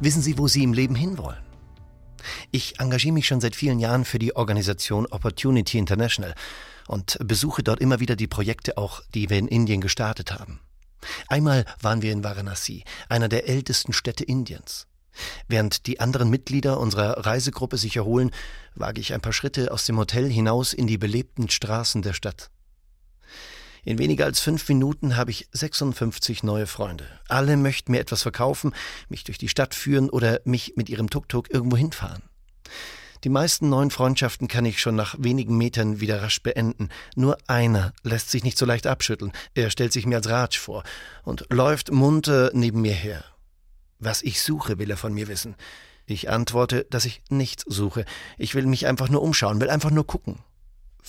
[0.00, 1.42] Wissen Sie, wo Sie im Leben hinwollen?
[2.50, 6.34] Ich engagiere mich schon seit vielen Jahren für die Organisation Opportunity International
[6.86, 10.60] und besuche dort immer wieder die Projekte auch, die wir in Indien gestartet haben.
[11.28, 14.86] Einmal waren wir in Varanasi, einer der ältesten Städte Indiens.
[15.48, 18.30] Während die anderen Mitglieder unserer Reisegruppe sich erholen,
[18.74, 22.50] wage ich ein paar Schritte aus dem Hotel hinaus in die belebten Straßen der Stadt.
[23.88, 27.06] In weniger als fünf Minuten habe ich 56 neue Freunde.
[27.26, 28.74] Alle möchten mir etwas verkaufen,
[29.08, 32.22] mich durch die Stadt führen oder mich mit ihrem Tuk-Tuk irgendwo hinfahren.
[33.24, 36.90] Die meisten neuen Freundschaften kann ich schon nach wenigen Metern wieder rasch beenden.
[37.16, 39.32] Nur einer lässt sich nicht so leicht abschütteln.
[39.54, 40.82] Er stellt sich mir als Ratsch vor
[41.24, 43.24] und läuft munter neben mir her.
[43.98, 45.56] Was ich suche, will er von mir wissen.
[46.04, 48.04] Ich antworte, dass ich nichts suche.
[48.36, 50.40] Ich will mich einfach nur umschauen, will einfach nur gucken.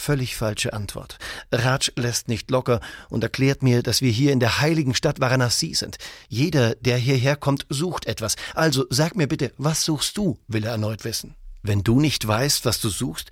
[0.00, 1.18] Völlig falsche Antwort.
[1.50, 5.74] Raj lässt nicht locker und erklärt mir, dass wir hier in der heiligen Stadt Varanasi
[5.74, 5.98] sind.
[6.28, 8.36] Jeder, der hierher kommt, sucht etwas.
[8.54, 10.38] Also sag mir bitte, was suchst du?
[10.46, 11.34] will er erneut wissen.
[11.62, 13.30] Wenn du nicht weißt, was du suchst,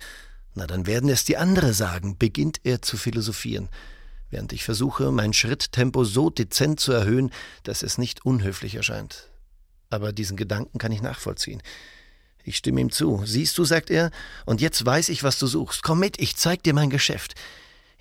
[0.55, 3.69] na dann werden es die andere sagen, beginnt er zu philosophieren,
[4.29, 7.31] während ich versuche, mein Schritttempo so dezent zu erhöhen,
[7.63, 9.29] dass es nicht unhöflich erscheint.
[9.89, 11.63] Aber diesen Gedanken kann ich nachvollziehen.
[12.47, 13.23] Ich stimme ihm zu.
[13.25, 14.09] Siehst du, sagt er,
[14.45, 15.83] und jetzt weiß ich, was du suchst.
[15.83, 17.35] Komm mit, ich zeig dir mein Geschäft.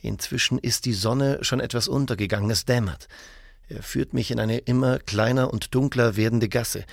[0.00, 3.08] Inzwischen ist die Sonne schon etwas untergegangen, es dämmert.
[3.68, 6.84] Er führt mich in eine immer kleiner und dunkler werdende Gasse.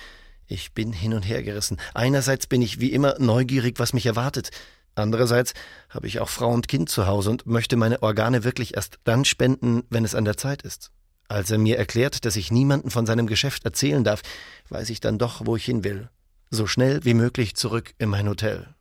[0.48, 1.78] Ich bin hin und her gerissen.
[1.94, 4.50] Einerseits bin ich wie immer neugierig, was mich erwartet.
[4.96, 5.54] Andererseits
[5.90, 9.24] habe ich auch Frau und Kind zu Hause und möchte meine Organe wirklich erst dann
[9.24, 10.90] spenden, wenn es an der Zeit ist.
[11.28, 14.22] Als er mir erklärt, dass ich niemanden von seinem Geschäft erzählen darf,
[14.70, 16.08] weiß ich dann doch, wo ich hin will.
[16.50, 18.74] So schnell wie möglich zurück in mein Hotel.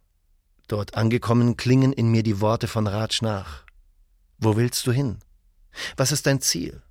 [0.68, 3.64] Dort angekommen klingen in mir die Worte von Ratsch nach.
[4.38, 5.20] Wo willst du hin?
[5.98, 6.82] Was ist dein Ziel?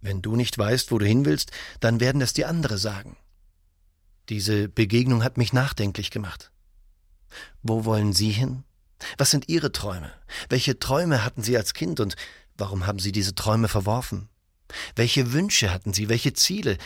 [0.00, 1.50] Wenn du nicht weißt, wo du hin willst,
[1.80, 3.16] dann werden es dir andere sagen.
[4.28, 6.50] Diese Begegnung hat mich nachdenklich gemacht.
[7.62, 8.64] Wo wollen Sie hin?
[9.18, 10.12] Was sind Ihre Träume?
[10.48, 12.16] Welche Träume hatten Sie als Kind und
[12.56, 14.28] warum haben Sie diese Träume verworfen?
[14.94, 16.08] Welche Wünsche hatten Sie?
[16.08, 16.78] Welche Ziele?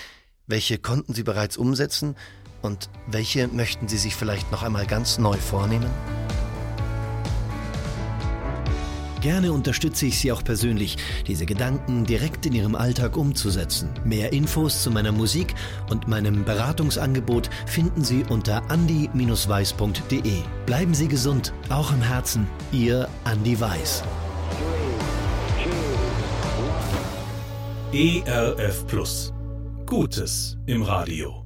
[0.46, 2.16] Welche konnten Sie bereits umsetzen?
[2.64, 5.90] Und welche möchten Sie sich vielleicht noch einmal ganz neu vornehmen?
[9.20, 13.90] Gerne unterstütze ich Sie auch persönlich, diese Gedanken direkt in Ihrem Alltag umzusetzen.
[14.04, 15.54] Mehr Infos zu meiner Musik
[15.90, 20.42] und meinem Beratungsangebot finden Sie unter andi-weiß.de.
[20.66, 22.46] Bleiben Sie gesund, auch im Herzen.
[22.72, 24.04] Ihr Andi Weiß.
[27.92, 29.32] ERF Plus.
[29.86, 31.43] Gutes im Radio.